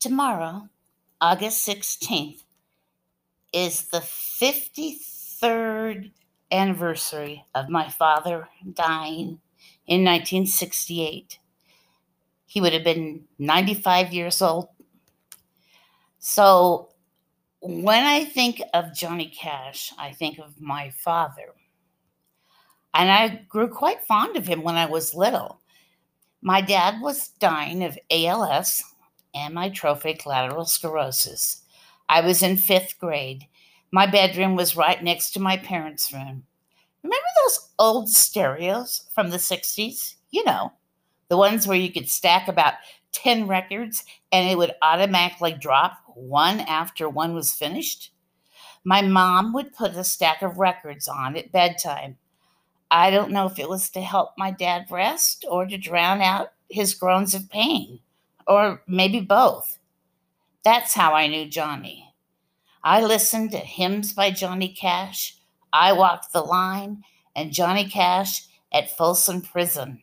[0.00, 0.68] Tomorrow,
[1.20, 2.42] August 16th,
[3.52, 6.10] is the 53rd
[6.50, 9.42] anniversary of my father dying
[9.86, 11.38] in 1968.
[12.46, 14.68] He would have been 95 years old.
[16.18, 16.88] So
[17.60, 21.52] when I think of Johnny Cash, I think of my father.
[22.94, 25.60] And I grew quite fond of him when I was little.
[26.40, 28.82] My dad was dying of ALS,
[29.34, 31.62] amyotrophic lateral sclerosis.
[32.08, 33.46] I was in fifth grade.
[33.92, 36.44] My bedroom was right next to my parents' room.
[37.02, 40.16] Remember those old stereos from the 60s?
[40.30, 40.72] You know,
[41.28, 42.74] the ones where you could stack about
[43.12, 48.12] 10 records and it would automatically drop one after one was finished?
[48.84, 52.18] My mom would put a stack of records on at bedtime.
[52.90, 56.52] I don't know if it was to help my dad rest or to drown out
[56.68, 58.00] his groans of pain,
[58.50, 59.78] or maybe both.
[60.64, 62.12] That's how I knew Johnny.
[62.82, 65.36] I listened to hymns by Johnny Cash,
[65.72, 67.04] I Walked the Line,
[67.36, 69.88] and Johnny Cash at Folsom Prison.
[69.88, 69.98] And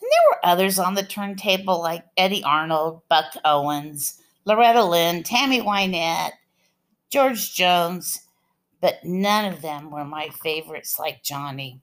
[0.00, 6.32] there were others on the turntable like Eddy Arnold, Buck Owens, Loretta Lynn, Tammy Wynette,
[7.10, 8.20] George Jones,
[8.80, 11.80] but none of them were my favorites like Johnny.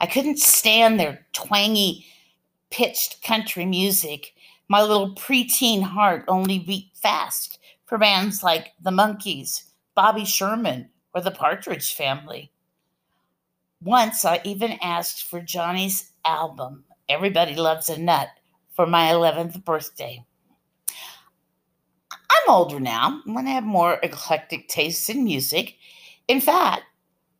[0.00, 2.06] I couldn't stand their twangy,
[2.70, 4.34] pitched country music.
[4.68, 11.20] My little preteen heart only beat fast for bands like the Monkees, Bobby Sherman, or
[11.20, 12.52] the Partridge Family.
[13.82, 18.28] Once I even asked for Johnny's album, Everybody Loves a Nut,
[18.74, 20.24] for my 11th birthday.
[22.12, 23.20] I'm older now.
[23.26, 25.76] I'm going to have more eclectic tastes in music.
[26.28, 26.82] In fact,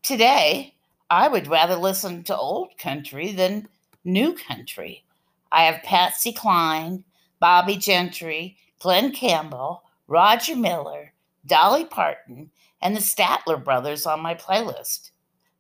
[0.02, 0.74] today,
[1.10, 3.68] I would rather listen to old country than
[4.04, 5.04] new country.
[5.50, 7.04] I have Patsy Cline,
[7.40, 11.12] Bobbie Gentry, Glen Campbell, Roger Miller,
[11.46, 12.50] Dolly Parton,
[12.82, 15.10] and the Statler brothers on my playlist.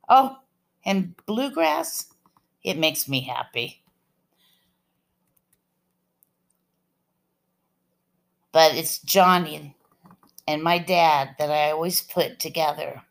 [0.08, 0.36] Oh,
[0.84, 2.06] and bluegrass,
[2.62, 3.82] it makes me happy.
[8.58, 9.76] but it's Johnny
[10.46, 13.02] and my dad that I always put together.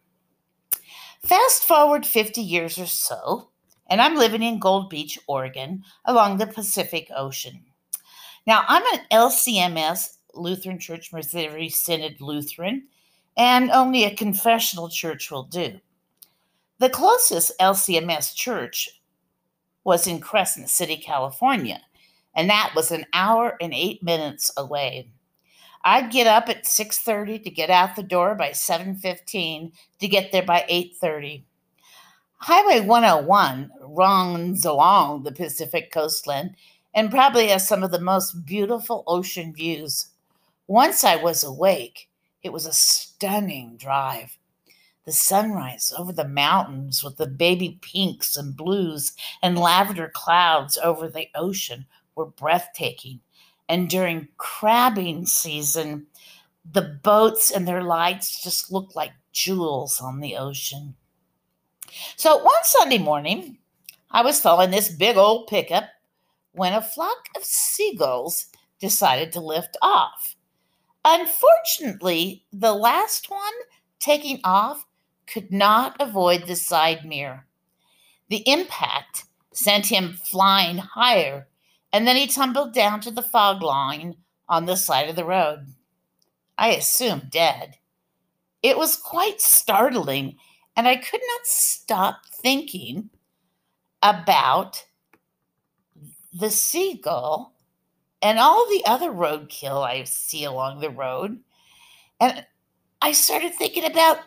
[1.28, 3.50] Fast forward 50 years or so,
[3.90, 7.66] and I'm living in Gold Beach, Oregon, along the Pacific Ocean.
[8.46, 12.88] Now, I'm an LCMS, Lutheran Church Missouri Synod Lutheran,
[13.36, 15.82] and only a confessional church will do.
[16.80, 19.02] The closest LCMS church
[19.84, 21.82] was in Crescent City, California,
[22.36, 25.10] and that was an hour and eight minutes away.
[25.84, 30.44] I'd get up at 6:30 to get out the door by 7:15 to get there
[30.44, 31.44] by 8:30.
[32.40, 36.56] Highway 101 runs along the Pacific coastline
[36.94, 40.08] and probably has some of the most beautiful ocean views.
[40.68, 42.10] Once I was awake,
[42.44, 44.38] it was a stunning drive.
[45.06, 51.08] The sunrise over the mountains with the baby pinks and blues and lavender clouds over
[51.08, 53.22] the ocean were breathtaking.
[53.70, 56.08] And during crabbing season,
[56.70, 60.96] the boats and their lights just look like jewels on the ocean.
[62.16, 63.58] So one Sunday morning,
[64.12, 65.90] I was towing this big old pickup
[66.54, 68.48] when a flock of seagulls
[68.80, 70.36] decided to lift off.
[71.06, 73.54] Unfortunately, the last one
[74.00, 74.86] taking off
[75.26, 77.46] could not avoid the side mirror.
[78.30, 81.48] The impact sent him flying higher
[81.94, 84.16] and then he tumbled down to the fog line
[84.50, 85.68] on the side of the road.
[86.58, 87.76] I assumed dead.
[88.64, 90.38] It was quite startling,
[90.76, 93.10] and I could not stop thinking
[94.02, 94.86] about
[96.34, 97.54] the seagull
[98.22, 101.40] and all the other roadkill I see along the road.
[102.20, 102.46] And
[103.02, 104.20] I started thinking about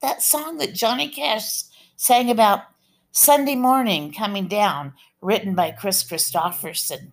[0.00, 1.64] that song that Johnny Cash
[1.96, 2.62] sang about
[3.12, 7.12] Sunday morning coming down, written by Kris Kristofferson.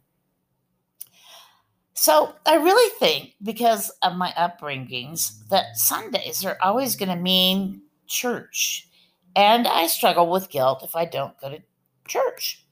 [1.93, 7.81] So I really think, because of my upbringings, that Sundays are always going to mean
[8.07, 8.87] church.
[9.35, 11.61] And I struggle with guilt if I don't go to
[12.07, 12.65] church.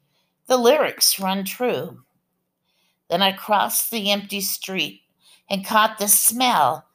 [0.47, 2.03] The lyrics run true.
[3.09, 5.01] Then I crossed the empty street
[5.49, 6.87] and caught the smell,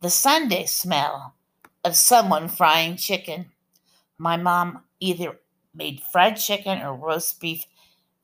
[0.00, 1.36] the Sunday smell,
[1.84, 3.52] of someone frying chicken.
[4.18, 5.38] My mom either
[5.76, 7.66] made fried chicken or roast beef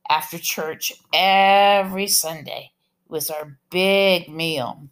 [0.09, 2.73] after church every Sunday.
[3.05, 4.89] It was our big meal.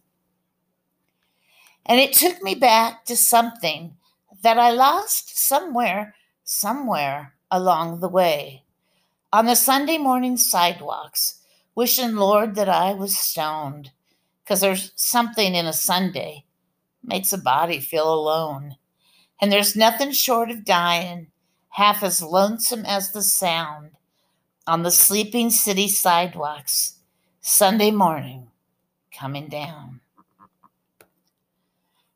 [1.87, 3.97] And it took me back to something
[4.43, 6.15] that I lost somewhere,
[6.45, 8.65] somewhere along the way.
[9.33, 11.41] On the Sunday morning sidewalks
[11.75, 13.91] wishing, Lord, that I was stoned,
[14.45, 16.45] because there's something in a Sunday
[17.03, 18.77] makes a body feel alone.
[19.41, 21.29] And there's nothing short of dying,
[21.71, 23.91] half as lonesome as the sound
[24.67, 26.99] on the sleeping city sidewalks,
[27.41, 28.49] Sunday morning
[29.17, 30.01] coming down.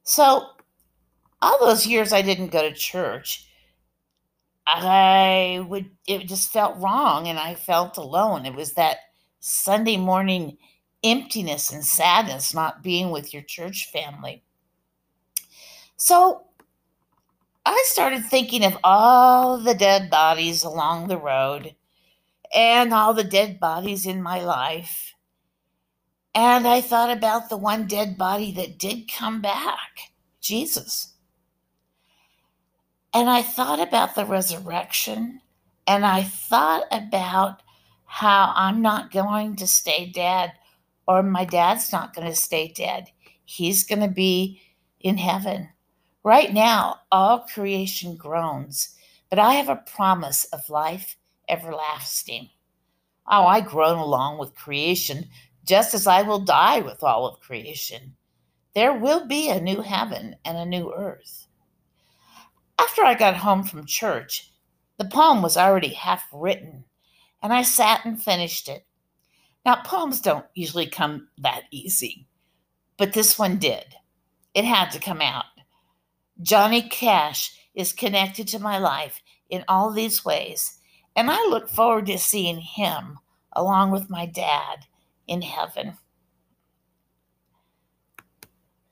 [0.03, 0.51] So,
[1.41, 3.49] all those years I didn't go to church,
[4.67, 8.47] I would, it just felt wrong and I felt alone.
[8.47, 8.99] It was that
[9.41, 10.57] Sunday morning
[11.03, 14.43] emptiness and sadness not being with your church family.
[15.97, 16.47] So
[17.85, 21.75] started thinking of all the dead bodies along the road
[22.55, 25.15] and all the dead bodies in my life.
[26.35, 31.15] And I thought about the one dead body that did come back Jesus.
[33.13, 35.41] And I thought about the resurrection
[35.87, 37.63] and I thought about
[38.05, 40.53] how I'm not going to stay dead
[41.07, 43.09] or my dad's not going to stay dead.
[43.45, 44.61] He's going to be
[45.01, 45.69] in heaven.
[46.25, 48.97] Right now, all creation groans,
[49.29, 51.17] but I have a promise of life
[51.51, 52.49] everlasting.
[53.31, 55.29] Oh, I groan along with creation,
[55.67, 58.17] just as I will die with all of creation.
[58.75, 61.47] There will be a new heaven and a new earth.
[62.79, 64.51] After I got home from church,
[64.97, 66.85] the poem was already half written,
[67.43, 68.87] and I sat and finished it.
[69.67, 72.27] Now, poems don't usually come that easy,
[72.97, 73.95] but this one did.
[74.55, 75.45] It had to come out.
[76.43, 80.79] Johnny Cash is connected to my life in all these ways,
[81.15, 83.19] and I look forward to seeing him
[83.53, 84.87] along with my dad
[85.27, 85.97] in heaven.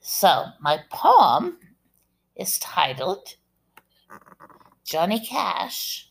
[0.01, 1.59] So, my poem
[2.37, 3.37] is titled
[4.85, 6.11] Johnny Cash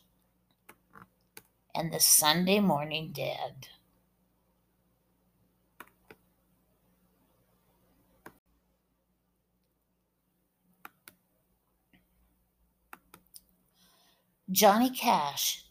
[1.75, 3.67] and the Sunday Morning Dead.
[14.51, 15.63] Johnny Cash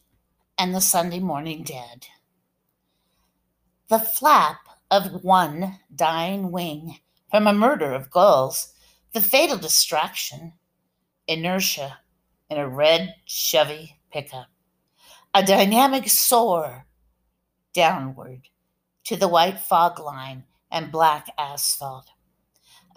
[0.56, 2.06] and the Sunday Morning Dead.
[3.88, 4.60] The flap
[4.90, 6.98] of one dying wing
[7.30, 8.72] from a murder of gulls,
[9.12, 10.54] the fatal distraction,
[11.26, 11.98] inertia
[12.48, 14.46] in a red Chevy pickup,
[15.34, 16.86] a dynamic soar
[17.74, 18.48] downward
[19.04, 22.06] to the white fog line and black asphalt,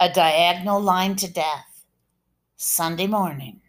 [0.00, 1.84] a diagonal line to death,
[2.56, 3.60] Sunday morning,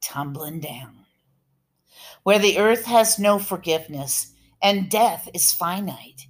[0.00, 0.99] tumbling down
[2.22, 4.32] where the earth has no forgiveness
[4.62, 6.26] and death is finite.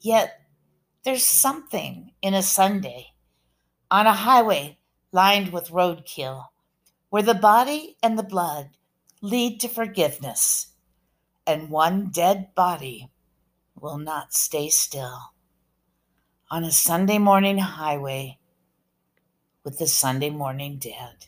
[0.00, 0.40] Yet
[1.04, 3.08] there's something in a Sunday
[3.90, 4.78] on a highway
[5.12, 6.46] lined with roadkill
[7.10, 8.70] where the body and the blood
[9.20, 10.72] lead to forgiveness,
[11.46, 13.08] and one dead body
[13.74, 15.32] will not stay still.
[16.50, 18.38] On a Sunday morning highway
[19.62, 21.26] with the Sunday morning dead.